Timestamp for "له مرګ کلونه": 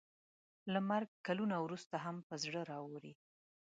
0.73-1.55